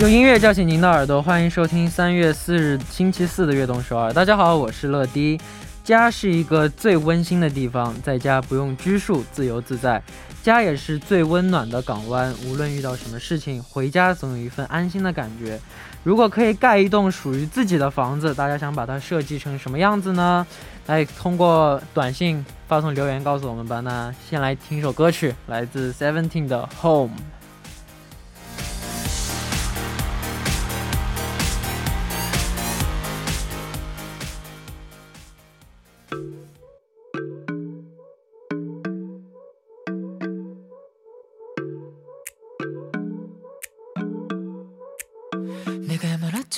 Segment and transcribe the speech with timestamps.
[0.00, 4.10] 用音乐叫醒您的耳朵，欢迎收听三月四日星期四的《悦动首尔》。
[4.12, 5.40] 大家好，我是乐迪。
[5.82, 10.00] 家是一个最温馨的地方，在家不用拘束，自由自在。
[10.40, 15.58] 家也是最温暖的港湾，无论遇到什么事情，回家总有一份安心的感觉。
[16.04, 20.46] 如果可以盖一栋属于自己的房子，大家想把它设计成什么样子呢？
[20.86, 23.80] 来通过短信发送留言告诉我们吧。
[23.80, 27.16] 那先来听一首歌曲，来自 Seventeen 的《Home》。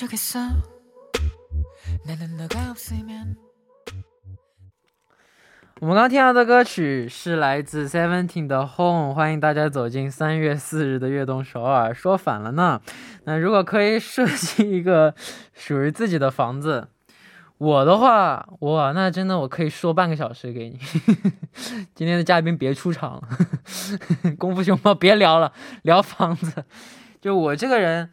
[0.00, 0.38] 어쩌겠어
[2.06, 3.36] 나는 너가 없으면
[5.78, 11.92] 我们刚听到的歌曲是来自 Seventeen 的《Home》，欢迎大家走进三月四日的悦动首尔。
[11.92, 12.80] 说反了呢，
[13.24, 15.14] 那如果可以设计一个
[15.52, 16.88] 属于自己的房子，
[17.58, 20.80] 我的话，哇，那真的我可以说半个小时给你。
[21.94, 23.28] 今天的嘉宾别出场了，
[24.38, 25.52] 功夫熊猫别聊了，
[25.82, 26.64] 聊房子。
[27.20, 28.10] 就我这个人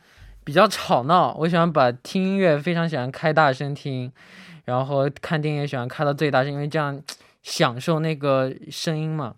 [0.49, 4.11] 比较吵闹，我喜欢把听音乐非常喜欢开大声听，
[4.65, 6.99] 然后看电影也喜欢开到最大声，因为这样。
[7.43, 9.35] 享受那个声音嘛，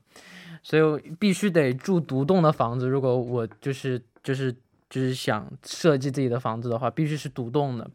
[0.63, 2.89] 所以必须得住独栋的房子。
[2.89, 4.53] 如果我就是就是
[4.89, 7.89] 就是想设计自己的房子的话，必须是独栋的。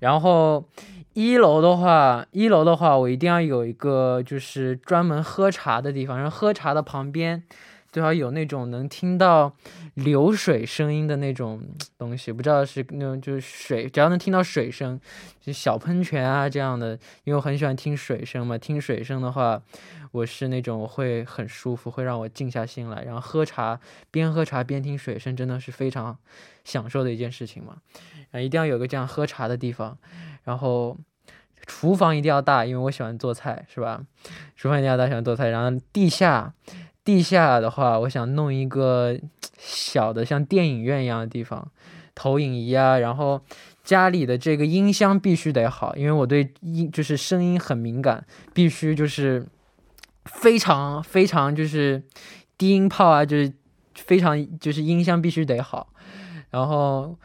[0.00, 0.68] 然后
[1.14, 7.42] 一楼的话，一楼的话，我一定要有一个就是专门喝茶的地方，然后喝茶的旁边
[7.94, 9.54] 最好有那种能听到
[9.94, 11.62] 流水声音的那种
[11.96, 15.00] 东西，不知道是那种就是水，只要能听到水声，
[15.40, 18.58] 就小喷泉啊这样的，因为我很喜欢听水声嘛。
[18.58, 19.62] 听水声的话，
[20.10, 23.04] 我是那种会很舒服，会让我静下心来。
[23.04, 23.78] 然后喝茶，
[24.10, 26.18] 边喝茶边听水声，真的是非常
[26.64, 27.76] 享受的一件事情嘛。
[28.32, 29.96] 啊，一定要有个这样喝茶的地方，
[30.42, 30.98] 然后
[31.64, 34.02] 厨房一定要大，因为我喜欢做菜，是吧？
[34.56, 35.48] 厨房一定要大，喜欢做菜。
[35.50, 36.52] 然后地下。
[37.04, 39.16] 地下的话，我想弄一个
[39.58, 41.70] 小的像电影院一样的地方，
[42.14, 43.40] 投影仪啊，然后
[43.82, 49.46] 家里的这个音箱必须得好，因为我对音就是声音很敏感，必须就是
[50.24, 52.02] 非常非常就是
[52.56, 53.52] 低音炮啊，就是
[53.94, 55.88] 非常就是音箱必须得好，
[56.50, 57.16] 然后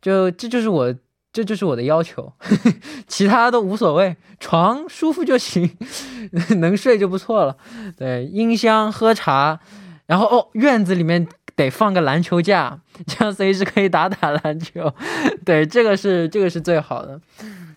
[0.00, 0.94] 就这就是我。
[1.32, 2.30] 这就是我的要求，
[3.08, 5.78] 其他都无所谓，床舒服就行，
[6.60, 7.56] 能睡就不错了。
[7.96, 9.58] 对，音箱喝茶，
[10.04, 11.26] 然后哦，院子里面
[11.56, 14.92] 得放个篮球架，这样随时可以打打篮球。
[15.42, 17.18] 对，这个是这个是最好的。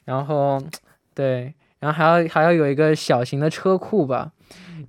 [0.03, 0.61] 然后，
[1.13, 4.31] 对，然后还要还要有一个小型的车库吧。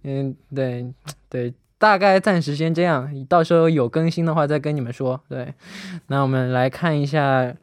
[0.03, 0.93] 嗯，对
[1.28, 5.21] 对，大概暂时先这样，到时候有更新的话再跟你们说。
[5.28, 5.54] 对，
[6.09, 7.54] 那我们来看一下。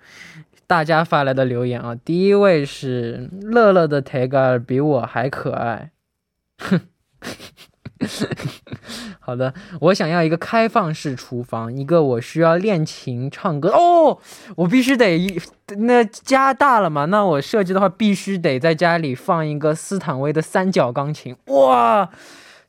[0.67, 5.91] 大家发来的留言啊，第一位是乐乐的 tag 比我还可爱，
[6.59, 6.81] 哼，
[9.19, 14.19] 好的，我想要一个开放式厨房，一个我需要练琴唱歌哦，
[14.55, 15.17] 我必须得
[15.77, 22.09] 那家大了嘛，那我设计的话必须得在家里放一个斯坦威的三角钢琴，哇。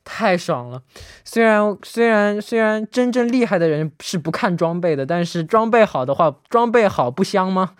[0.05, 0.81] 太爽了！
[1.25, 7.71] 虽然虽然虽然真正厉害的人是不看装备的，但是装备好的话，装备好不香吗？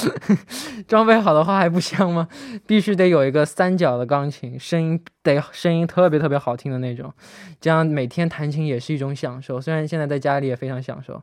[0.86, 2.28] 装备好的话还不香吗？
[2.66, 7.12] 必须得有一个三角的钢琴，声音得声音特别特别好听的那种，
[7.58, 9.58] 这样每天弹琴也是一种享受。
[9.58, 11.22] 虽然现在在家里也非常享受。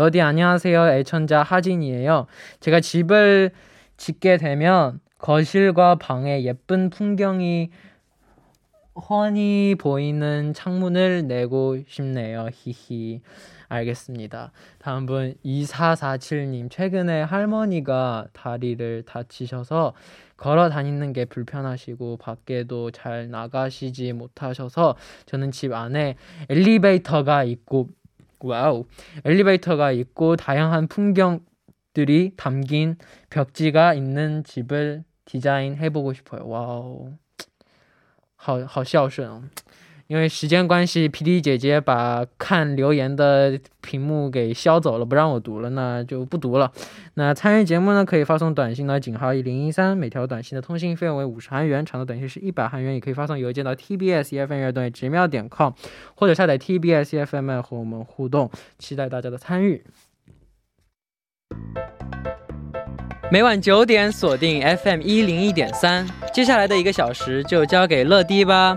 [0.00, 0.92] 러디 안녕하세요.
[0.92, 2.26] 애천자 하진이에요.
[2.60, 3.50] 제가 집을
[3.98, 7.68] 짓게 되면 거실과 방에 예쁜 풍경이
[8.94, 12.48] 훤히 보이는 창문을 내고 싶네요.
[12.50, 13.20] 히히.
[13.68, 14.52] 알겠습니다.
[14.78, 19.92] 다음 분 2447님 최근에 할머니가 다리를 다치셔서
[20.38, 26.16] 걸어 다니는 게 불편하시고 밖에도 잘 나가시지 못하셔서 저는 집 안에
[26.48, 27.90] 엘리베이터가 있고
[28.39, 28.85] 와우
[29.23, 32.97] 엘리베이터가 있고 다양한 풍경들이 담긴
[33.29, 36.47] 벽지가 있는 집을 디자인해보고 싶어요.
[36.47, 37.17] 와우.
[38.45, 39.41] 好好孝顺哦，
[40.10, 46.72] 因为时间关系，P D 姐姐把看留言的屏幕给消走了，不让我读了，那就不读了。
[47.14, 55.74] 那参与节目呢，可以发送短信到井号一零一三，每条短信的通信费用为五十韩元，长的短信是一百韩元，也可以发送邮件到 T B S E F M 乐队直瞄点 com，
[56.16, 59.84] 或者下载 T B S E F M 和我们互动，期待大家的参与。
[63.30, 66.04] 每晚九点锁定 FM 一零一点三，
[66.34, 68.76] 接下来的一个小时就交给乐迪吧。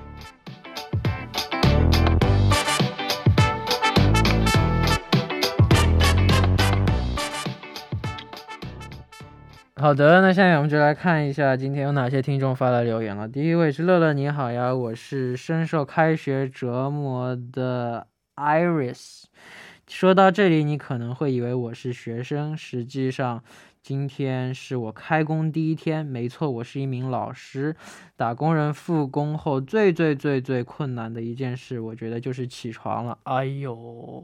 [9.81, 13.27] 好的，那下面我们就来看一下今天有哪些听众发来留言了。
[13.27, 18.05] 第一位是乐乐，你好呀，我是深受开学折磨的
[18.35, 19.23] Iris。
[19.87, 23.43] 说到这里，你可能会以为我是学生，实际上
[23.81, 26.05] 今天是我开工第一天。
[26.05, 27.75] 没错，我是一名老师。
[28.15, 33.17] 打工人复工后最最最最困难的一件事，我觉得就是起床了。
[33.23, 34.23] 哎呦！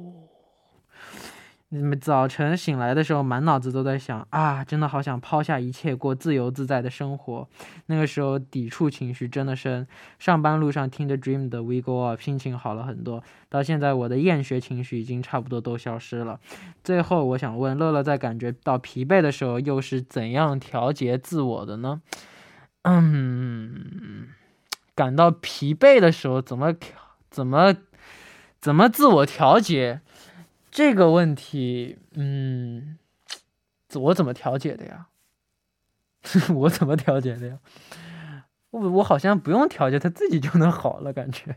[1.70, 7.50] 你们早晨醒来的时候，满脑子都在想啊，真的好想抛下一切，过自由自在的生活。
[7.88, 9.86] 那个时候抵触情绪真的深。
[10.18, 13.22] 上班路上听着 Dream 的 We Go Up，心情好了很多。
[13.50, 16.40] 到现在，我的厌学情绪已经差不多都消失了。
[16.86, 22.02] 最后，我想问乐乐，在感觉到疲惫的时候，又是怎样调节自我的呢？
[22.84, 24.30] 嗯，
[24.96, 26.96] 感到疲惫的时候，怎么调？
[27.30, 27.76] 怎么
[28.62, 30.00] 怎么自我调节？
[30.78, 33.00] 这个问题，嗯，
[33.96, 35.08] 我怎么调节 的呀？
[36.54, 37.58] 我怎么调节的呀？
[38.70, 41.56] 我我好像不用调节，它自己就能好了，感觉，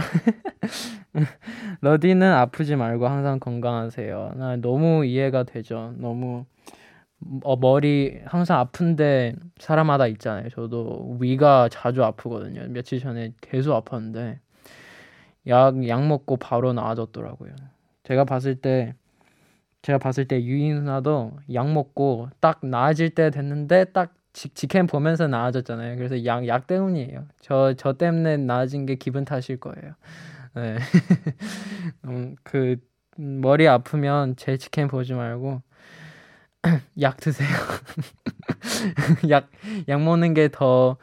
[1.81, 4.33] 러디는 아프지 말고 항상 건강하세요.
[4.35, 5.93] 나 너무 이해가 되죠.
[5.97, 6.45] 너무
[7.43, 10.49] 어, 머리 항상 아픈데 사람마다 있잖아요.
[10.49, 12.67] 저도 위가 자주 아프거든요.
[12.69, 14.39] 며칠 전에 계속 아팠는데
[15.47, 17.55] 약, 약 먹고 바로 나아졌더라고요.
[18.03, 18.95] 제가 봤을 때,
[19.81, 25.27] 제가 봤을 때 유인 누나도 약 먹고 딱 나아질 때 됐는데 딱 직, 직캠 보면서
[25.27, 25.97] 나아졌잖아요.
[25.97, 27.27] 그래서 약, 약 때문이에요.
[27.41, 29.93] 저, 저 때문에 나아진 게 기분 탓일 거예요.
[30.55, 30.77] 네.
[32.05, 32.77] 음, 그,
[33.15, 35.61] 머리 아프면 제 직캠 보지 말고
[37.01, 37.47] 약 드세요.
[39.29, 39.49] 약,
[39.87, 40.97] 약 먹는 게 더,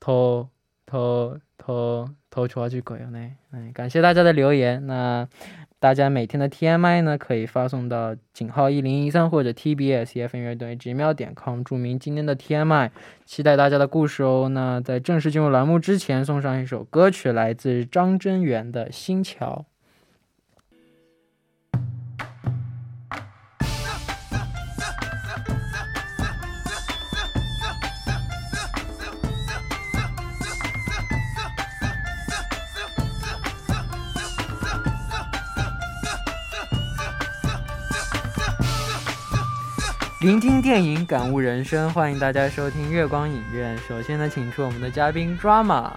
[0.00, 0.50] 더,
[0.92, 3.30] 投投投出去狗呢。
[3.52, 4.84] 哎，感谢大家的留言。
[4.86, 5.28] 那
[5.78, 12.90] 大家每天的 TMI 呢，可以发送到井号一零一三或者 TBS FM 乐队 gmail 点 com，注明今天的 TMI，
[13.26, 14.48] 期待大家的故事哦。
[14.48, 19.66] 那在正式进入栏目之前，送上一首歌曲，来自张真源的《新桥》。
[40.22, 43.76] 聆听电影，感悟人生，欢迎大家收听月光影院。
[43.88, 45.90] 首先呢，请出我们的嘉宾 Drama。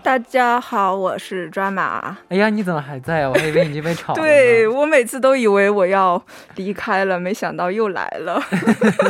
[0.00, 2.14] 大家好，我是 Drama。
[2.28, 3.30] 哎呀，你怎么还在啊？
[3.30, 4.16] 我还以为你已经被炒了。
[4.22, 8.40] 对我每次都以为我要离开了，没想到又来了。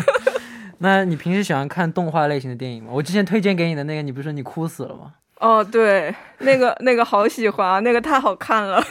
[0.80, 2.88] 那你平时喜欢看动画类型的电影吗？
[2.90, 5.12] 我之前推荐给你的那个，你不是说你哭死了吗？
[5.40, 8.82] 哦，对，那个那个好喜欢啊，那个太好看了。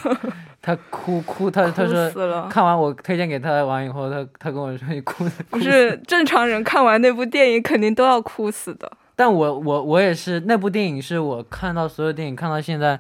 [0.62, 8.92] 他哭哭，他他说看完我推荐给他完以后，他他跟我说你哭 不是正常人看完那部电影肯定都要哭死的。
[9.16, 13.00] 但我我我也是那部电影是我看到所有电影看到现在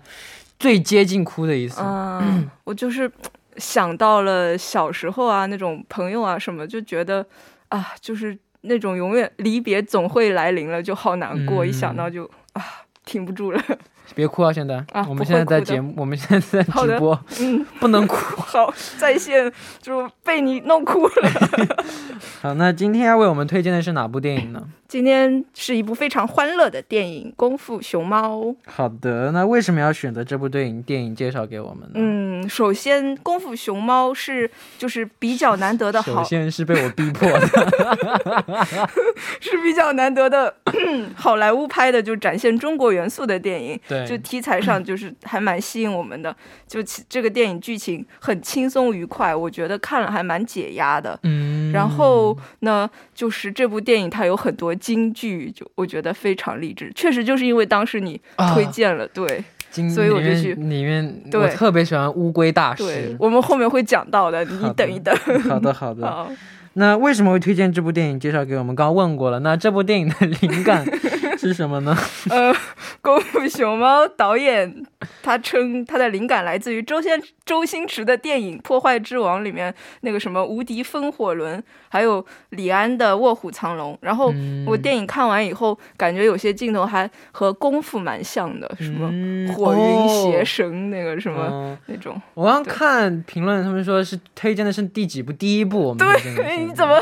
[0.59, 1.81] 最接近哭的一次。
[1.83, 3.11] 嗯，我就是
[3.57, 7.25] 想到了小时候啊，那种朋友啊什么，就觉得
[7.69, 12.63] 啊，就是那种永远离别总会来临了，就好难过，一想到就啊，
[13.05, 13.63] 挺不住了。
[14.15, 14.51] 别哭啊！
[14.51, 18.15] 现在啊，我们现在在节目，我们现在在直播，嗯，不能哭。
[18.41, 19.51] 好，在线
[19.81, 21.13] 就被你弄哭了。
[22.41, 24.63] 好，那今天要为我们推荐的是哪部电影呢？
[24.87, 28.39] 今天是一部非常欢乐的电影《功夫熊猫》。
[28.65, 30.81] 好的，那为什么要选择这部电影？
[30.83, 31.91] 电影介绍给我们呢？
[31.93, 36.21] 嗯，首先，《功夫熊猫》是就是比较难得的好。
[36.21, 37.47] 首先是被我逼迫的，
[39.39, 40.53] 是比较难得的
[41.15, 43.79] 好莱坞拍的，就展现中国元素的电影。
[43.87, 46.35] 对，就题材上就是 还蛮吸引我们的。
[46.67, 51.19] 就这个电影剧情很轻松愉快，我觉得看了还蛮解压的。
[51.23, 54.71] 嗯，然后呢，就是这部电影它有很多。
[54.81, 58.19] 金句就我觉得非常励志，确实就是因为当时你
[58.53, 59.43] 推荐了，对，
[59.93, 61.21] 所以我就去里面。
[61.33, 65.15] 我特别喜欢乌龟大师，我们后面会讲到的，你等一等。
[65.47, 66.27] 好的，好的。
[66.73, 68.19] 那为什么会推荐这部电影？
[68.19, 69.39] 介绍给我们，刚刚问过了。
[69.41, 70.85] 那这部电影的灵感
[71.47, 71.97] 是什么呢？
[72.29, 72.53] 呃，
[73.01, 74.85] 功夫熊猫导演
[75.21, 83.93] 他称他的灵感来自于周先周星驰的电影《破坏之王》里面那个什么无敌风火轮，还有李安的《卧虎藏龙》。
[84.01, 84.33] 然后
[84.65, 89.09] 我电影看完以后，感觉有些镜头还和功夫蛮像的，什么
[89.53, 92.19] 火云邪神那个什么那种。
[92.33, 95.31] 我刚看评论，他们说是推荐的是第几部？
[95.33, 96.57] 第一部我们对。
[96.61, 97.01] 你怎么？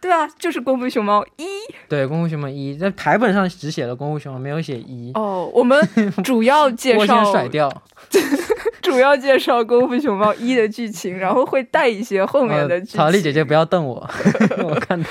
[0.00, 1.44] 对啊，就是《功夫熊猫一》。
[1.88, 5.10] 对，《功夫熊猫一》在台本上只写了《功夫熊猫》，没有写一。
[5.14, 5.78] 哦，我们
[6.22, 6.98] 主要 介绍。
[7.00, 7.70] 我先甩掉。
[8.82, 12.98] 主要介绍《功夫熊猫一》的剧情，然后会带一些后面的剧情。
[12.98, 14.08] 曹丽姐姐不要瞪我，
[14.62, 15.08] 我看到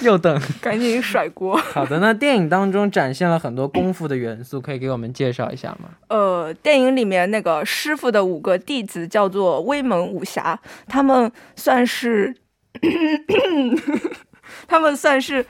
[0.00, 1.54] 又瞪，赶紧甩锅。
[1.56, 5.90] 好的，那电影当中展现了很多功夫的元素，可以给我们介绍一下吗？
[6.08, 10.58] 呃，电影里面那个师傅的五个弟子叫做威猛武侠，
[10.88, 12.34] 他们算是。
[14.66, 15.44] 他们算是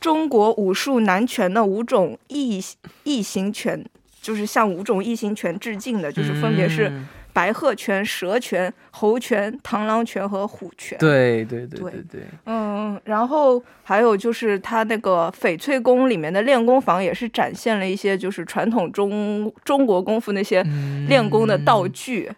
[0.00, 2.62] 中国武术南拳的五种异
[3.04, 3.84] 异形拳，
[4.20, 6.92] 就是向五种异形拳致敬的，就是分别是。
[7.34, 10.96] 白鹤拳、蛇拳、猴拳、螳螂拳和虎拳。
[11.00, 12.20] 对对对对对。
[12.46, 20.64] 嗯，然后还有就是他那个翡翠宫里面的练功房，也是展现了一些就是传统中中国功夫那些
[21.08, 22.30] 练功的道具，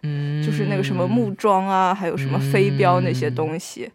[0.43, 3.87] 就是那个什么木桩啊，还有什么飞镖那些东西。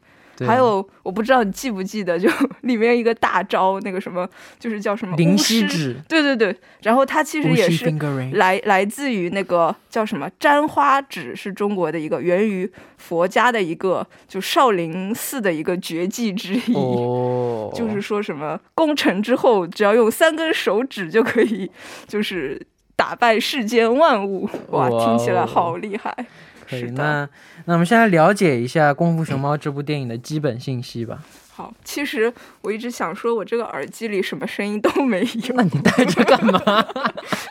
[0.46, 2.28] 还有，我不知道你记不记得，就
[2.62, 6.54] 里面一个大招，那个什么，就是叫什么灵犀指，对对对。
[6.82, 7.92] 然后它其实也是
[8.32, 16.74] 来来自于那个叫什么沾花指，是中国的一个源于佛家的一个就少林寺的一个绝技之一。
[16.74, 21.70] 哦， 就是说什么攻城之后，只要用三根手指就可以，
[22.06, 22.60] 就是
[22.96, 24.48] 打败世间万物。
[24.70, 26.14] 哇，听起来好厉害。
[26.80, 27.28] 可以，那
[27.66, 31.18] 那我们先来了解一下《功夫熊猫》这部电影的基本信息吧。
[31.54, 35.26] 好，其实我一直想说，我这个耳机里什么声音都没有。
[35.54, 36.58] 那你戴着干嘛？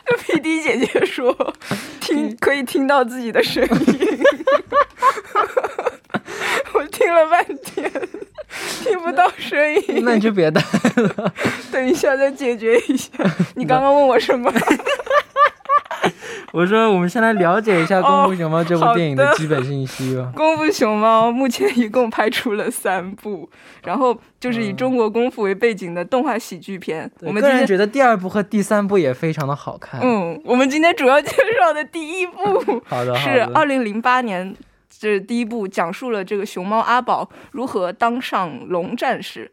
[0.04, 1.54] 就 P D 姐姐说，
[2.00, 4.18] 听可以听到自己的声音。
[6.74, 7.90] 我听了半天，
[8.82, 10.02] 听不到声音。
[10.04, 10.60] 那你就别戴
[10.96, 11.32] 了。
[11.70, 13.08] 等一下再解决一下。
[13.54, 14.52] 你刚刚问我什么？
[16.52, 20.30] 我说我们先来了解一下《功夫熊猫》这部电影的的基本信息吧。
[20.36, 23.48] 功夫熊猫目前一共拍出了三部，
[23.84, 27.10] 然后就是以嗯中国功夫为背景的动画喜剧片。
[27.18, 30.00] 对个人我们今天觉得第二部和第三部也非常的好看。
[30.02, 32.36] 嗯，我们今天主要介绍的第一部
[32.84, 33.50] 好的，是的。
[33.54, 34.54] 二零零八年，
[34.90, 39.50] 这是第一部讲述了这个熊猫阿宝如何当上龙战士。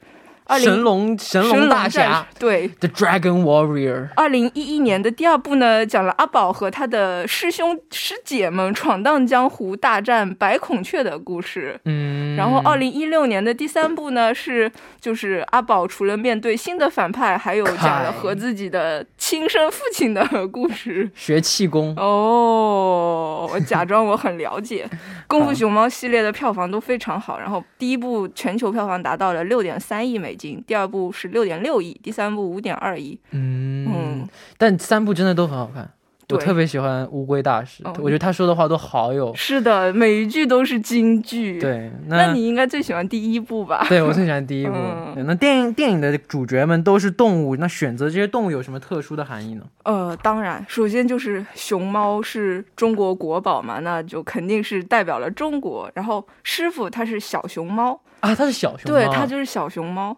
[0.49, 2.67] 二零神龙神神龙大战侠士对。
[2.79, 4.09] The Dragon Warrior。
[4.15, 11.79] 二零一一年的第二部呢，讲了阿宝和他的师兄师姐们闯荡江湖、大战白孔雀的故事。
[11.85, 21.11] 嗯，然后，二零一六年的第三部呢，是就是阿宝除了面对新的反派，还有讲了和自己的亲生父亲的故事。
[21.13, 21.93] 学气功。
[21.95, 24.89] 哦，我假装我很了解。
[25.29, 33.17] 功夫熊猫系列的票房都非常好，然后第一部全球票房达到了六点三亿美金，第二部是六点六亿，第三部五点二亿。
[33.29, 35.87] 嗯嗯，但三部真的都很好看。
[36.29, 39.33] 我特别喜欢乌龟大师，哦我觉得他说的话都好有。
[39.33, 43.85] 是的，每一句都是金句。，对，那你应该最喜欢第一部吧？
[43.89, 44.73] 对我最喜欢第一部。
[45.15, 49.63] 嗯那电影电影的主角们都是动物，那选择这些动物有什么特殊的含义呢？
[49.83, 55.89] 呃，当然，首先就是熊猫是中国国宝嘛，那就肯定是代表了中国。
[55.93, 60.15] 然后师傅他是小熊猫，啊，他是小熊猫，对，他就是小熊猫，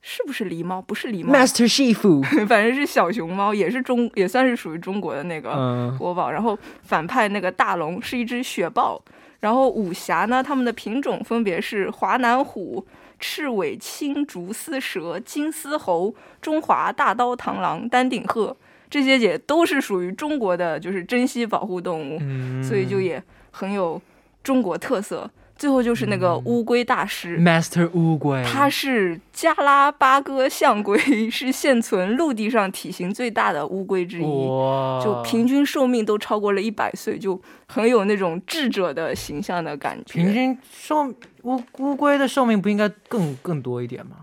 [0.00, 0.80] 是不是狸猫？
[0.80, 2.22] 不是狸猫，Master Shifu。
[2.46, 6.30] 反正是小熊猫，也是中，也算是属于中国的那个嗯，国宝。
[6.30, 9.02] 然后反派那个大龙是一只雪豹，
[9.40, 12.86] 然后武侠呢，它们的品种分别是华南虎、
[13.18, 18.56] 赤尾青竹丝蛇、金丝猴、中华大刀螳螂、丹顶鹤，
[18.88, 24.00] 这些也都是属于中国的，就是珍稀保护动物，嗯所以就也很有
[24.44, 25.28] 中国特色。
[25.58, 30.96] 最后就是那个乌龟大师，Master 乌龟，它是加拉巴哥象龟，
[31.28, 34.22] 是现存陆地上体型最大的乌龟之一。
[35.02, 40.14] 就平均寿命都超过了一百岁，就很有那种智者的形象的感觉。
[40.14, 41.12] 平均寿
[41.42, 44.18] 乌乌龟的寿命不应该更更多一点吗？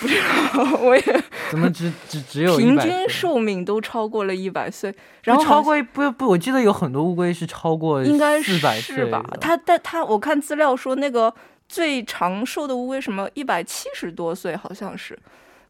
[0.80, 9.24] 我也怎么只只只有平均寿命都超过了一百岁，然后超过不不，我记得有很多乌龟是超过应该四百是吧？
[9.40, 11.34] 它但它我看资料说那个
[11.68, 15.18] 最长寿的乌龟什么一百七十多岁，好像是，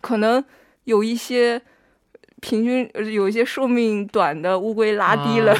[0.01, 0.45] 可能
[0.85, 1.63] 有一些。
[2.41, 5.53] 平均呃有一些寿命短的乌龟拉低了，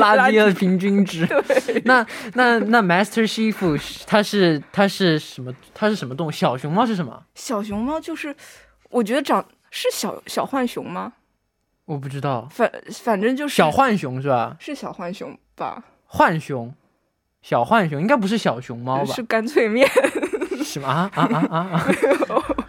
[0.00, 1.26] 啊 拉低了 平均值。
[1.46, 5.52] 对，那那那 Master Shifu 是它是它是什么？
[5.72, 6.30] 它是什么动物？
[6.30, 7.22] 小熊猫是什么？
[7.34, 8.34] 小熊猫就是，
[8.90, 11.12] 我觉得长是小小浣熊吗？
[11.86, 12.48] 我不知道。
[12.50, 12.70] 反
[13.02, 14.56] 反正就是小浣熊是吧？
[14.58, 15.82] 是小浣熊吧？
[16.08, 16.74] 浣熊，
[17.42, 19.12] 小浣熊应该不是小熊猫吧？
[19.12, 19.88] 是干脆面。
[20.64, 21.86] 什么啊啊啊啊啊！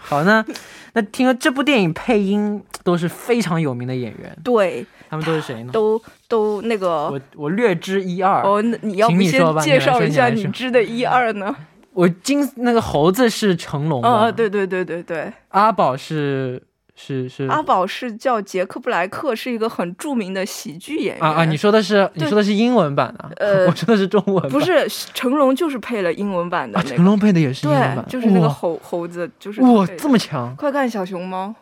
[0.08, 0.46] 好，那
[0.94, 5.72] 那听说这部电影配音都是非常有名的演员，对，他们都是谁呢？
[5.74, 8.44] 都都那个我我略知一二。
[8.44, 11.56] 哦，那你要不先介绍一下你知的一二呢？
[11.94, 14.26] 我金那个猴子是成龙啊？
[14.26, 16.62] 哦，对对对对对，阿宝是
[16.96, 21.22] 是是阿宝是叫杰克布莱克，是一个很著名的喜剧演员。
[21.22, 21.46] 啊啊！
[21.46, 23.30] 你说的是你说的是英文版啊？
[23.36, 24.50] 呃我说的是中文版。
[24.50, 31.54] 不是成龙就是配了英文版的啊，那个，成龙配的也是英文版，，对就是那个猴猴子，就是哇这么强快看小熊猫，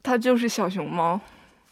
[0.00, 1.20] 他就是小熊猫，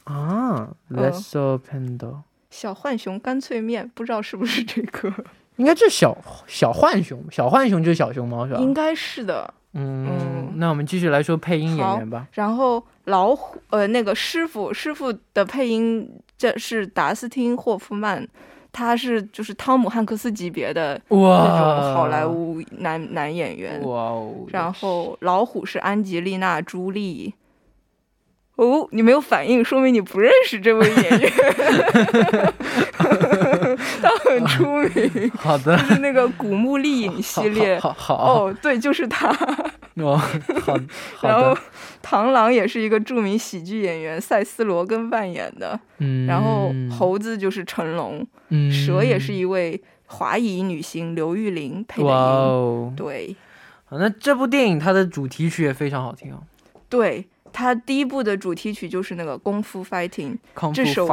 [0.04, 5.14] 啊！Let's open the，小浣熊干脆面，不知道是不是这个，
[5.56, 6.18] 应该就是小
[6.48, 8.58] 小浣熊，小浣熊就是小熊猫是吧？
[8.58, 9.54] 应该是的。
[9.74, 12.26] 嗯嗯，那我们继续来说配音演员吧。
[12.32, 18.26] 然后老虎，呃，那个师傅，师傅的配音这是达斯汀霍夫曼，
[18.72, 23.80] 他是就是汤姆汉克斯级别的那，种好莱坞男男演员。
[23.82, 24.34] 哇哦！
[24.48, 27.34] 然后老虎是安吉丽娜·朱莉。
[28.56, 31.30] 哦，你没有反应，说明你不认识这位演员。
[34.38, 37.78] 他很出名， 好的，是那个《古墓丽影》系列。
[37.78, 38.14] 好好
[38.44, 39.28] 哦，对，就是他。
[39.96, 40.74] 哦，好
[41.16, 41.60] 好然后的，
[42.02, 45.78] 螳螂也是一个著名喜剧演员塞斯·罗根扮演的。
[45.98, 52.20] 嗯，然后猴子就是成龙，嗯蛇也是一位华裔女星刘玉玲配的哇音。
[52.22, 53.36] 哦，对
[53.84, 56.38] 好那这部电影它的主题曲也非常好听哦，
[56.88, 60.36] 对，它第一部的主题曲就是那个《功夫 Fighting》，
[60.72, 61.08] 这首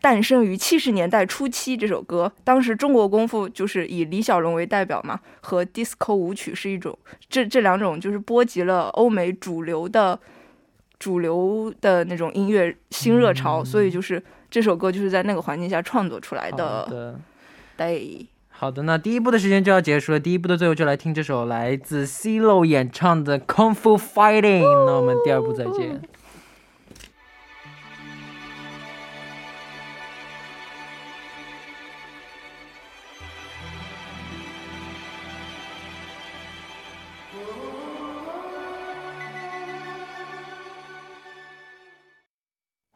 [0.00, 1.76] 诞生于七十年代初期。
[1.76, 6.96] 这首歌当时中国功夫就是以李小龙为代表嘛，和 disco 舞曲是一种，
[7.28, 10.18] 这这两种就是波及了欧美主流的
[10.98, 16.86] 主流的那种音乐新热潮，所以就是这首歌就是在那个环境下创作出来的。
[16.88, 17.20] 的。
[17.76, 18.26] 对，
[18.58, 20.18] 好的，那第一部的时间就要结束了。
[20.18, 24.62] 第一部的最后就来听这首来自 Celo 演唱的《Kung Fu Fighting》。
[24.86, 26.00] 那我们第二部再见。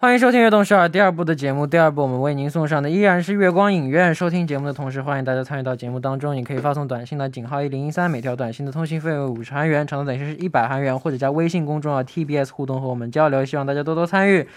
[0.03, 1.67] 欢迎收听《悦动十二》第二部的节目。
[1.67, 4.15] 第二部我们为您送上的依然是月光影院。
[4.15, 6.35] 收听节目的同时，欢迎大家参与到节目当中。
[6.35, 13.45] 你可以发送短信到井号一零一三，每条短信的通信费为五十韩元，长度短信是一百韩元，或者加微信公众号 TBS 互动和我们交流。
[13.45, 14.49] 希望大家多多参与。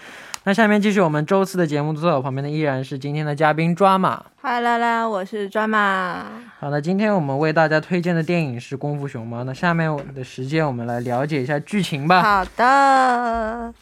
[0.44, 4.24] 那下面继续我们周四的节目，坐在我旁边的依然是今天的嘉宾抓马。
[4.40, 6.24] 嗨啦啦，我是抓马。
[6.58, 9.42] 好的，今天我们为大家推荐的电影是《功夫熊猫》。
[9.44, 12.22] 那下面的时间，我们来了解一下剧情吧。
[12.22, 13.74] 好的。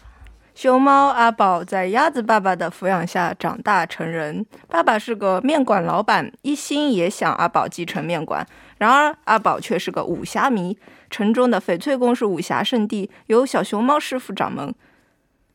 [0.54, 4.44] 熊猫阿宝在鸭子爸爸的抚养下长大成人。
[4.68, 8.46] 爸爸是个面馆老板，一心也想阿宝继承面馆。
[8.78, 10.76] 然而阿宝却是个武侠迷，
[11.08, 14.74] 城中的翡翠宫是武侠圣地，由小熊猫师傅掌门。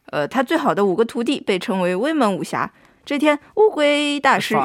[0.07, 2.71] 呃，他最好的五个徒弟被称为威猛武侠。
[3.05, 4.55] 这天，乌龟大师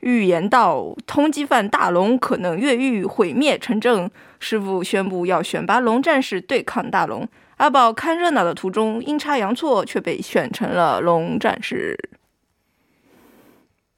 [0.00, 4.10] 预预言到，通缉犯大龙可能越狱毁灭城镇。
[4.38, 7.28] 师傅宣布要选拔龙战士对抗大龙。
[7.60, 11.94] 阿宝看热闹的途中，阴差阳错却被选成了龙战士。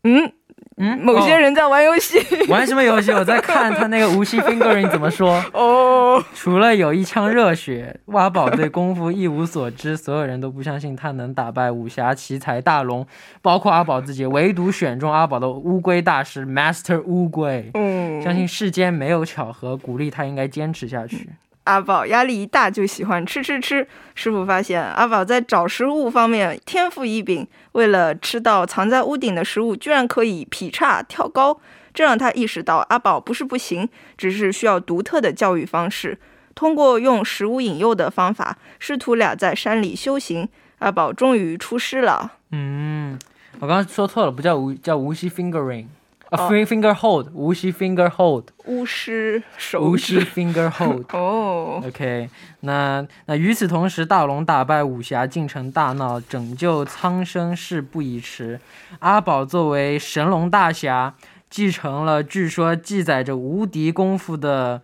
[0.03, 0.33] 嗯
[0.79, 3.13] 嗯，某些人在玩游戏，玩什么游戏？
[3.13, 5.41] 我在看他那个无锡 fingering 怎么说。
[5.55, 13.07] 哦，除了有一腔热血，阿宝对功夫一无所知，所有人都不相信他能打败武侠奇才大龙，
[13.41, 17.71] 包括阿宝自己，唯独选中阿宝的乌龟大师 Master 乌龟。
[17.75, 21.29] 嗯，相信世间没有巧合，鼓励他应该坚持下去。
[21.65, 23.87] 阿宝压力一大就喜欢吃吃吃。
[24.15, 31.61] 师傅发现阿宝在找食物方面天赋异禀，为了吃到藏在屋顶的食物，居然可以劈叉跳高。
[31.95, 36.19] 这让他意识到阿宝不是不行，只是需要独特的教育方式。
[36.55, 40.49] 通过用食物引诱的方法，师徒俩在山里修行。
[40.79, 42.33] 阿宝终于出师了。
[42.51, 43.19] 嗯，
[43.61, 45.87] 我刚刚说错了，不叫无叫无锡 fingering。
[46.33, 50.25] 哦 A free finger hold，无锡 finger hold，巫师手指。
[50.25, 51.05] finger hold。
[51.13, 58.59] 哦，OK，那那与此同时，大龙打败武侠进城大闹，拯救苍生事不宜迟。
[59.01, 61.15] 阿宝作为神龙大侠，
[61.51, 64.81] 继承了据说记载着无敌功夫的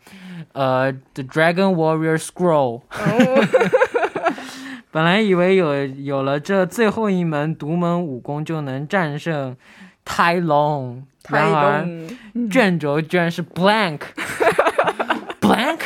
[0.52, 2.82] 呃 The Dragon Warrior Scroll。
[4.90, 9.56] 本来以为有有了这最后一门独门武功就能战胜
[10.02, 12.50] 泰龙，太然而懂。
[12.50, 14.00] 卷轴居然是 blank
[15.40, 15.80] blank。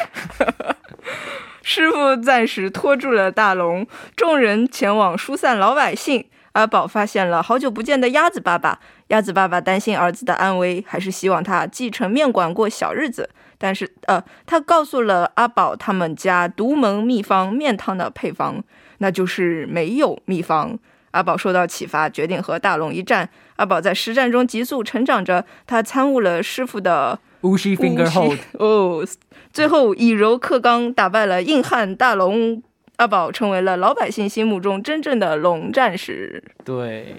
[1.63, 6.27] 师傅暂时拖住了大龙，众人前往疏散老百姓。
[6.53, 13.31] 阿宝发现了好久不见的鸭子爸爸，鸭子爸爸担心儿子的安危，还是希望他继承面馆过小日子。
[13.57, 18.63] 但是，呃，他告诉了阿宝他们家独门秘方面汤的配方，
[18.99, 20.79] 那就是没有秘方。
[21.13, 23.29] 阿宝受到启发，决定和大龙一战。
[23.57, 28.39] 阿宝在实战中急速成长着，他参悟了师傅的无锡 finger hold。
[28.59, 29.07] 哦，
[29.53, 32.63] 最后以柔克刚，打败了硬汉大龙。
[32.97, 36.45] 阿宝成为了老百姓心目中真正的龙战士。
[36.65, 37.17] 对，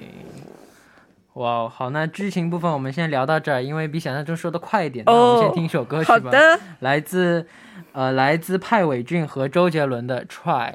[1.34, 5.04] 哇，好，那剧情部分我们先聊到这儿，因为比想象中说的快一点。
[5.06, 6.14] 那我们先听一首歌曲吧。
[6.14, 7.46] 好的，来自
[7.92, 10.72] 呃来自派伟俊和周杰伦的《Try》。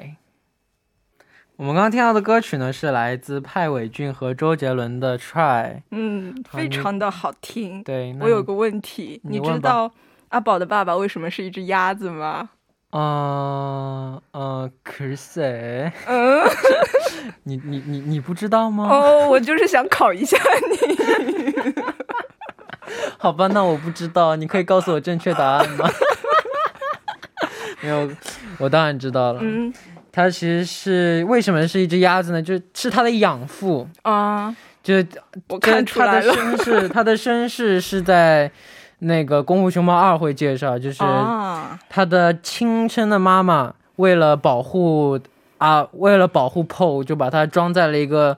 [1.59, 5.75] 我们刚刚听到的歌曲呢，是来自派伟俊和周杰伦的《Try》。
[5.91, 7.83] 嗯，非常的好听。
[7.83, 9.91] 对，那我有个问题，你你知道
[10.29, 12.51] 阿宝的爸爸为什么是一只鸭子吗？
[12.93, 15.93] 嗯嗯，可是谁？
[16.07, 16.49] 嗯，
[17.43, 18.85] 你你你你不知道吗？
[18.89, 20.39] 哦，我就是想考一下
[20.71, 21.53] 你。
[23.19, 25.91] 好吧，那我不知道，你可以告诉我正确答案吗？
[27.83, 28.09] 没有，
[28.59, 29.41] 我当然知道了。
[29.43, 29.75] 嗯
[30.11, 32.43] 它其实是为什么是一只鸭子呢？
[32.43, 34.95] 就是它的养父，啊，就
[35.49, 36.23] 我这看出它的。
[36.23, 38.51] 身世， 它的身世是在
[39.01, 45.19] 那个《功夫熊猫二》会介绍，就是啊，他的亲生的妈妈为了保护
[45.59, 48.37] 啊，为了保护 PO，就把它装在了一个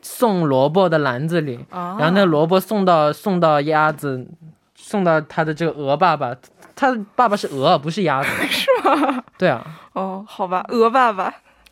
[0.00, 1.96] 送萝卜的篮子里，啊。
[1.98, 4.26] 然后那萝卜送到送到鸭子，
[4.74, 6.34] 送到他的这个鹅爸爸，
[6.78, 9.20] 他爸爸是鹅，不是鸭子， 是吗？
[9.36, 11.24] 对啊，哦，好吧，鹅爸爸，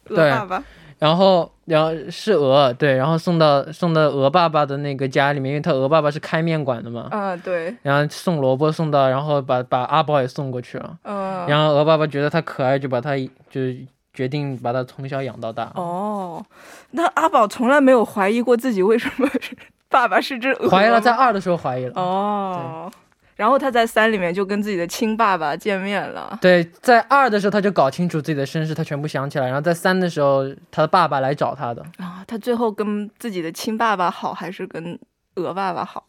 [0.09, 0.61] 鹅对爸爸。
[0.99, 11.47] 然后然后是鹅，对，然后送到送到鹅爸爸的那个家里面，因为他鹅爸爸是开面馆的嘛，啊，对，然后送萝卜送到，然后把把阿宝也送过去了，嗯。
[11.47, 13.15] 然后鹅爸爸觉得他可爱，就把他
[13.49, 13.79] 就是
[14.13, 15.71] 决定把他从小养到大。
[15.75, 16.45] 哦，
[16.93, 19.57] 那阿宝从来没有怀疑过自己为什么是
[19.89, 21.93] 爸爸是只鹅，怀疑了，在二的时候怀疑了。
[21.95, 22.91] 哦，
[23.37, 26.39] 然后他在三里面就跟自己的亲爸爸见面了。
[26.41, 29.47] 对，在二的时候他就搞清楚自己的身世，他全部想起来。
[29.47, 34.99] 然后在三的时候，他的爸爸来找他的，啊，他最后跟自己的亲爸爸好，还是跟
[35.35, 36.05] 鹅爸爸好？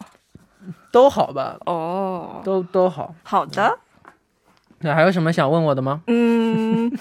[0.91, 3.13] 都好吧，哦，都都好。
[3.23, 3.77] 好的，
[4.79, 6.01] 那还有什么想问我的吗？
[6.07, 6.91] 嗯，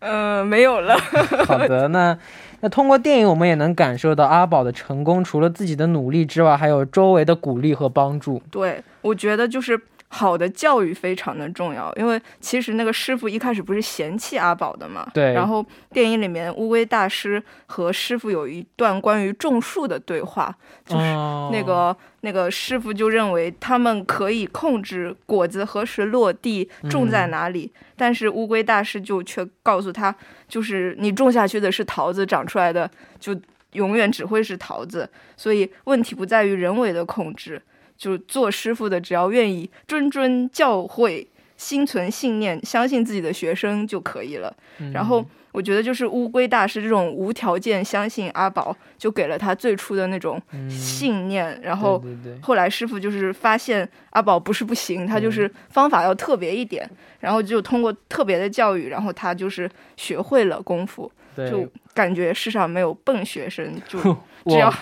[0.00, 0.96] 呃，没有了。
[1.46, 2.16] 好的，那
[2.60, 8.42] 那通过电影，我们也能感受到阿宝的成功，除了自己的努力之外，还有周围的鼓励和帮助。
[8.50, 30.14] 对，我觉得就是好的教育非常的重要，因为其实那个师傅一开始不是嫌弃阿宝的嘛，对然后电影里面乌龟大师和师傅有一段关于种树的对话，就是哦那个、那个师傅就认为他们可以控制果子何时落地、种在哪里，但是乌龟大师就却告诉他，
[30.48, 33.38] 就是你种下去的是桃子，长出来的就
[33.72, 37.60] 永远只会是桃子，所以问题不在于人为的控制，
[37.96, 41.26] 就做师傅的只要愿意谆谆教诲。
[41.58, 44.52] 心存信念，相信自己的学生就可以了。
[44.80, 51.60] 嗯然后我觉得就是乌龟大师这种无条件相信阿宝，就给了他最初的那种信念。
[51.62, 52.02] 然后
[52.40, 56.88] 后来师傅就是发现阿宝不是不行，他就是嗯方法要特别一点，
[57.20, 61.10] 然后就通过特别的教育，然后他就是学会了功夫。
[61.50, 63.98] 就感觉世上没有笨学生，就
[64.44, 64.74] 只要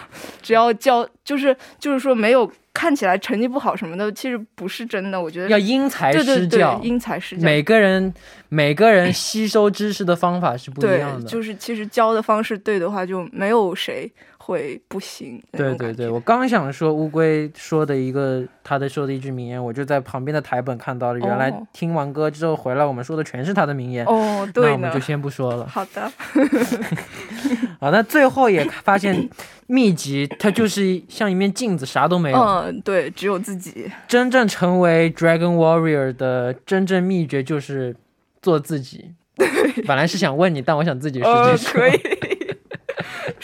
[0.42, 5.20] 只要教，就是就是说没有看起来成绩不好什么的，其实不是真的。
[5.20, 7.44] 我觉得要因材对对对施教，，因材施教。
[7.44, 8.10] 每个人
[8.48, 11.28] 每个人吸收知识的方法是不一样，的。
[11.28, 14.10] 就是其实教的方式对的话，就没有谁
[14.50, 15.42] 会不行。
[15.52, 21.18] 对对对，我刚想说乌龟说的一个他的说的一句名言，我就在旁边的台本看到了。
[21.18, 24.04] 原来哦听完歌之后回来，我们说的全是他的名言。
[24.06, 25.00] 哦，对那我们就。
[25.00, 25.66] 先不说了。
[25.66, 26.12] 好的，
[27.80, 29.28] 好，那最后也发现
[29.66, 32.38] 秘籍它就是像一面镜子，啥都没有。
[32.38, 33.90] 嗯，对，只有自己。
[34.06, 37.96] 真正成为 Dragon Warrior 的真正秘诀就是
[38.42, 39.12] 做自己。
[39.86, 41.92] 本来是想问你，但我想自己说，可以，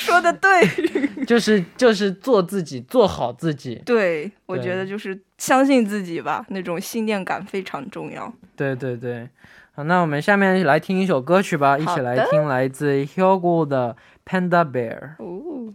[0.07, 1.27] 说的对。
[1.27, 3.83] 就是就是做自己，做好自己。
[3.85, 8.33] 对，我觉得就是相信自己吧，那种信念感非常重要。
[8.55, 9.29] 对对对，
[9.73, 15.17] 好，那我们下面来听一首歌曲吧，一起来听来自 Hugo 的 Panda Bear。
[15.19, 15.73] 哦，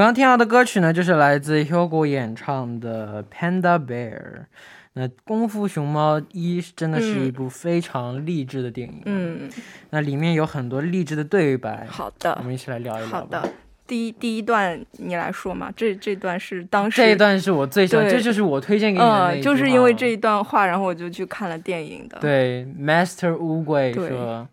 [0.00, 4.46] 刚刚听到的歌曲呢，就是来自 Hugo 演唱的 Panda Bear。
[4.94, 9.50] 那《功夫熊猫一》真的是一嗯部非常励志的电影，，嗯，
[9.90, 13.08] 那里面有很多励志的对白，好的我，们一起来聊一聊。
[13.08, 13.46] 好的。。
[13.86, 22.16] 第一第一段你来说嘛，这这段是当时这一段是我最喜欢，这就是我推荐给你的那一嗯，就是因为这一段话，然后我就去看了电影的。
[22.20, 24.48] 对，Master 乌龟对说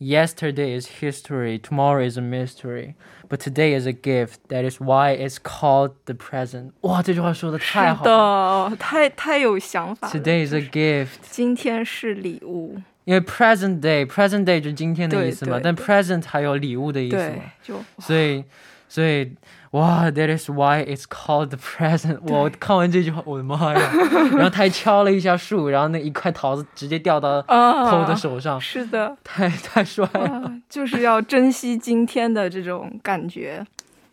[0.00, 2.94] ：“Yesterday is history, tomorrow is a mystery,
[3.28, 4.36] but today is a gift.
[4.48, 8.70] That is why it's called the present。”哇，这句话说的太是好了。
[8.70, 10.14] 的，太太有想法了。
[10.14, 18.44] Today is 就 a 是 gift，今天是礼物，因为 present day，present day 就是今天的对意思嘛，但对对 present 还有礼物的意思对嘛，，就所以，
[18.91, 19.31] 所以。
[19.71, 22.19] 哇，That is why it's called the present。
[22.23, 23.79] 我看完这句话，我的妈呀！
[24.35, 30.19] 然后他还敲了一下树，然后那一块桃子直接掉到啊，偷的手上，是的，太太帅了。
[30.27, 33.65] 啊，就是要珍惜今天的这种感觉。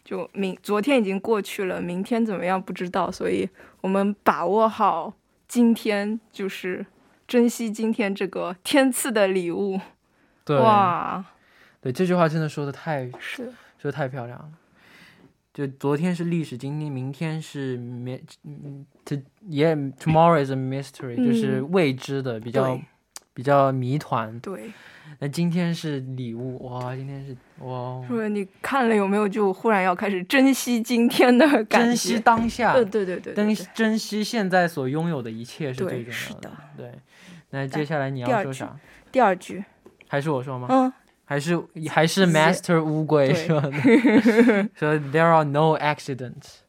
[0.05, 3.49] 就明昨天已经过去了，明天怎么样不知道，所以
[3.81, 5.13] 我们把握好
[5.49, 6.87] 今天，就是
[7.27, 9.81] 珍惜今天这个天赐的礼物。
[10.45, 11.25] 对，哇，
[11.81, 14.49] 对，这句话真的说的太是说的太漂亮了。
[15.59, 19.17] 就昨天是历史，今天明天是 mi 嗯，to
[19.51, 22.81] yeah tomorrow is a mystery，、嗯就是未知的，比较
[23.35, 24.39] 比较谜团。
[24.39, 24.71] 对，
[25.19, 29.27] 那今天是礼物，哇，今天是哇，说你看了有没有？
[29.29, 36.93] 就忽然要开始珍惜今天的感觉，珍惜当下，对对对对对珍对珍惜现在所拥有的一切是最重要是的对，
[37.51, 38.79] 那接下来你要说啥？
[39.11, 39.65] 第二句，
[40.07, 40.69] 还是我说吗？
[40.71, 40.93] 嗯，
[41.29, 43.71] 还是还是 Master 乌龟说的，
[44.75, 46.61] 说 There are no accidents，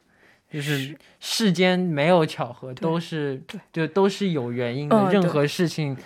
[0.52, 3.40] 就是世间没有巧合，都是
[3.72, 5.10] 就都是有原因的。
[5.10, 5.96] 任何事情，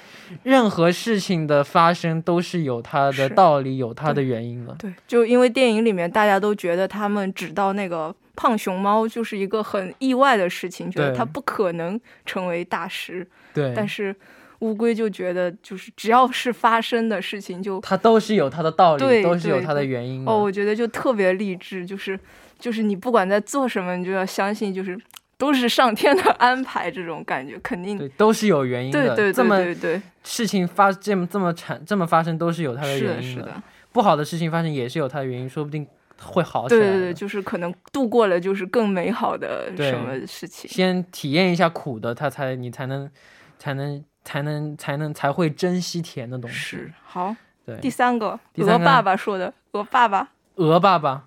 [0.44, 4.72] 任何事情的发生都是有它的道理，有它的原因的。
[4.78, 11.18] 对，就因为电影里面大家都觉得他们指到那个胖熊猫就是一个很意外的事情，觉得对。
[11.18, 14.14] 它不可能成为大师，对，但是
[14.60, 20.30] 乌龟就觉得就是只要是发生的事情就它都是有它的道理，对都是有它的原因的。
[20.30, 22.18] 哦，我觉得就特别励志，就是
[22.58, 24.98] 就是你不管在做什么，你就要相信就是。
[25.36, 29.00] 都是上天的安排，这种感觉肯定对，都是有原因的。
[29.00, 35.84] 对对对这么对对，事情发这么这么产这么发生，都是有它的原因的是的，不好的事情发生也是有它的原因，说不定
[36.22, 36.80] 会好起来。
[36.80, 43.10] 对对对，就是可能度过了就是更美好的什么事情，先体验一下苦的，他才你才能
[43.58, 46.56] 才能才能才能才会珍惜甜的东西。
[46.56, 47.34] 是好，
[47.64, 51.24] 对，第三个，鹅爸爸说的，鹅爸爸，鹅爸爸，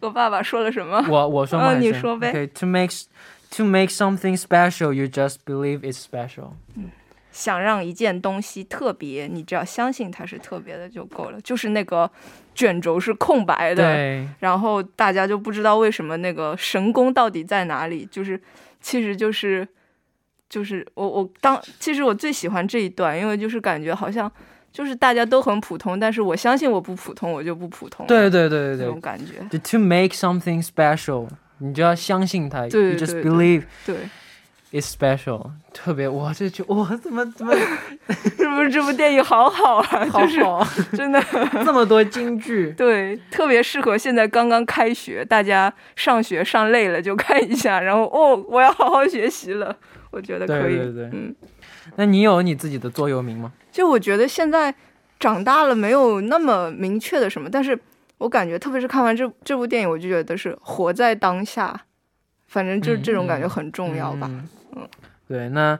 [0.00, 1.04] 鹅爸爸说了什么？
[1.08, 1.72] 我我说吗？
[1.74, 2.92] 嗯你说呗 Okay, to make
[3.50, 6.52] to make something special, you just believe it's special.
[6.74, 6.90] 嗯
[7.30, 11.40] 想让一件东西特别，你只要相信它是特别的就够了。
[11.40, 12.10] 就是那个
[12.54, 18.38] 卷轴是空白的，对，然后大家就不知道为什么那个神功到底在哪里，就是
[18.82, 19.66] 其实就是
[20.52, 24.30] 就是我我当其实我最喜欢这一段，因为就是感觉好像
[24.70, 33.96] 就是大家都很普通，但是我相信我不普通，我就不普通对，对对对对对种感觉，就 to make something special，你就要相信它对 you just believe 对
[34.72, 35.52] ，it's special。
[35.72, 37.54] 特别哇，这句哇，怎么怎么
[38.36, 40.06] 是不是这部电影好好啊？
[40.10, 40.62] 好就是好，
[40.92, 41.18] 真的。
[41.64, 42.70] 这么多金句。
[42.76, 49.74] 对，特别适合现在刚刚开学，大家上学上累了就看一下，然后哦，我要好好学习了，
[50.12, 50.76] 我觉得可以。
[50.76, 51.34] 对对对嗯，
[51.96, 53.52] 那你有你自己的座右铭吗？
[53.72, 54.72] 就我觉得现在
[55.18, 57.76] 长大了没有那么明确的什么，但是
[58.18, 61.80] 我感觉特别是看完这这部电影，我就觉得是活在当下，
[62.46, 64.28] 反正就嗯这种感觉嗯很重要吧。
[64.30, 64.88] 嗯嗯
[65.26, 65.78] 对，那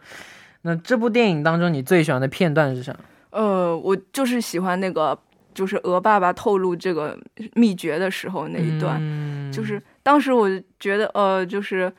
[0.62, 2.94] 那这部电影当中你最喜欢的片段是啥？
[3.30, 5.18] 呃，我就是喜欢那个，
[5.54, 7.18] 就是鹅爸爸透露这个
[7.54, 10.48] 秘诀的时候那一段，嗯就是当时我
[10.80, 11.92] 觉得，呃，就是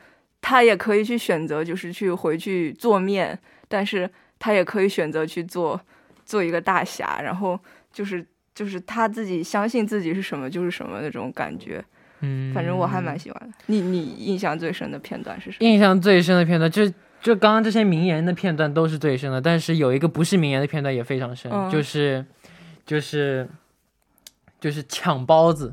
[0.46, 5.80] 他也可以去选择，就是去回去做面，但是他也可以选择去做
[6.26, 7.58] 做一个大侠，然后
[7.90, 8.22] 就是
[8.54, 11.82] 就是他自己相信自己是什么就是什么那种感觉，
[12.20, 13.54] 嗯反正我还蛮喜欢的。
[13.68, 15.66] 你你印象最深的片段是什么？
[15.66, 16.86] 印象最深的片段，就
[17.22, 22.22] 就刚刚这些名言的片段都是最深的，但是有一个不是名言的片段也非常深，嗯就是
[22.84, 23.48] 就是
[24.60, 25.72] 就是抢包子，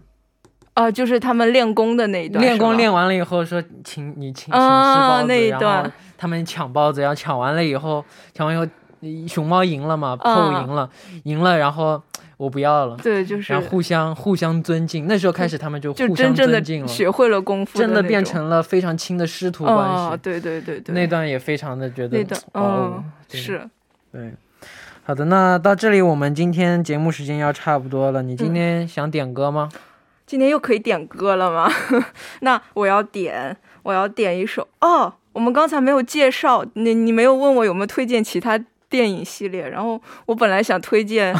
[0.84, 8.65] 啊、就是他们练功的那一段，练功练完了以后说请你请请吃啊包子，那一然后段他们抢包子，然后抢完了以后，抢完以后
[9.28, 10.89] 熊猫赢了嘛，啊后赢了，
[11.24, 12.02] 赢了，然后
[12.38, 12.96] 我不要了。
[12.98, 20.04] 对，就是然后互相互相尊敬，那时候开始他们就就互相真正尊敬了，的学会了功夫，真的变成了非常亲的师徒关系。
[20.04, 23.67] 哦，对对对对，那段也非常的觉得那段，是。
[24.12, 24.34] 对，
[25.04, 28.22] 好的，那到这里我们今天节目时间要差不多了。
[28.22, 29.70] 你嗯今天想点歌吗？
[30.32, 31.70] 今天又可以点歌了吗？
[32.39, 35.13] 那我要点，我要点一首哦。
[35.34, 38.58] 我们刚才没有介绍，你你没有问我有没有推荐其他
[38.91, 41.34] 电影系列，然后我本来想推荐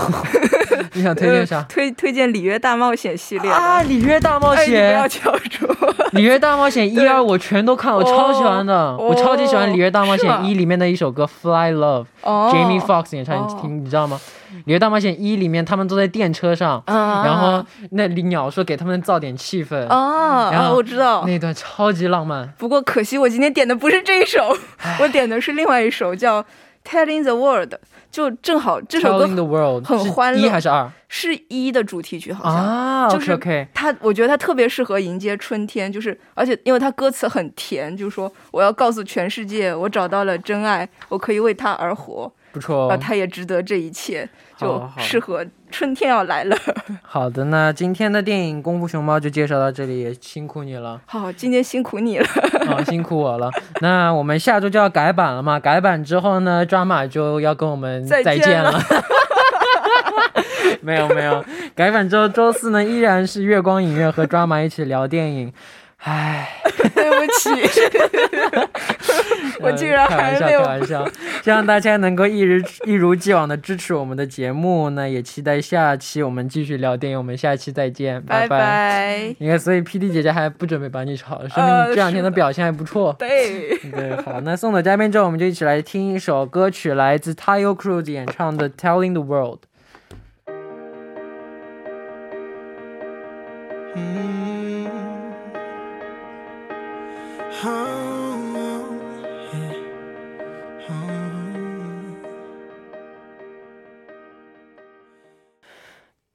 [0.94, 1.64] 你想推荐啥呃？
[1.70, 5.68] 推推荐《里约大冒险》系列啊，《里约大冒哎，你不要险》敲住，
[6.14, 14.20] 里约大冒险 一二我全都看，我超喜欢的，哦我超级喜欢《里约大冒险一》里面的一首歌《Fly Love》哦 Jamie Foxx 演唱，哦你听你知道吗？
[14.66, 21.26] 《里约大冒险一》里面他们坐在电车上，啊，然后那里鸟说给他们造点气氛，啊，然后啊我知道。
[21.26, 22.50] 那段超级浪漫。
[22.58, 24.56] 不过可惜我今天点的不是这一首，
[25.00, 26.42] 我点的是另外一首叫
[26.84, 27.74] 《Telling the World》，
[28.12, 32.56] 就正好这首歌 Telling the World 很欢乐一还是二是一的主题曲，好像。
[32.56, 33.36] 啊就是
[33.74, 42.98] 它，我觉得它特别适合迎接春天，就是而且因为它歌词很甜，就是说我要告诉全世界，我找到了真爱，我可以为他而活，不错啊，哦。
[42.98, 46.58] 他也值得这一切，就适合春天要来了。
[47.02, 51.02] 好的，那今天的电影《功夫熊猫》就介绍到这里，也辛苦你了。
[51.06, 52.28] 好，今天辛苦你了。
[52.68, 53.50] 好，辛苦我了。
[53.82, 55.60] 那我们下周就要改版了嘛？
[55.60, 58.84] 改版之后呢，抓马就要跟我们再见了再见了。
[60.82, 61.44] 没有没有，
[61.76, 65.54] 改版之后周四呢依然是月光影院和抓马一起聊电影。
[66.04, 66.50] 唉，
[66.96, 67.50] 对不起，
[69.60, 71.08] 我竟然呃开玩笑，还没有开玩笑。
[71.44, 77.18] 希望大家能够一如一如既往的支持我们的节目，那也期待下期我们继续聊电影。
[77.18, 78.60] 我们下期再见，拜拜。
[78.60, 79.36] 拜。
[79.38, 83.16] 你看，所以 P D 姐姐还不准备把你炒了，说明呃你这两天的表现还不错。
[83.20, 89.60] 对，对，好，那送走嘉宾之后，我们就一起来听一首歌曲，来自 Tayo Cruz 演唱的《Telling the World》。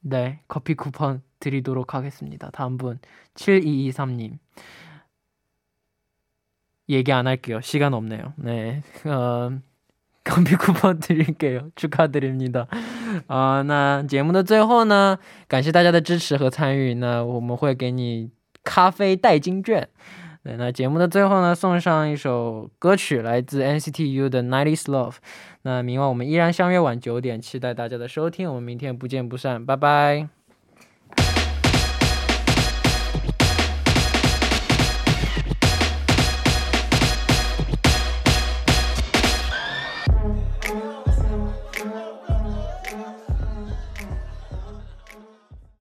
[0.00, 2.50] 네 커피 쿠폰 드리도록 하겠습니다.
[2.50, 2.98] 다음 분
[3.34, 4.38] 7223님
[6.88, 7.60] 얘기 안 할게요.
[7.60, 8.32] 시간 없네요.
[8.36, 9.50] 네, 어,
[10.22, 11.70] 커피 쿠폰 드릴게요.
[11.74, 12.68] 축하드립니다.
[13.26, 15.18] 啊、那节目的最后呢，
[15.48, 18.30] 感谢大家的支持和参与，那我们会给你
[18.62, 19.88] 咖啡代金券。
[20.43, 25.11] 对，那节目的最后呢，送上一首歌曲，来自 NCT U 的《Nineties Love》。
[25.61, 30.40] 那明晚我们依然相约晚九点，期待大家的收听，我们明天不见不散，拜拜。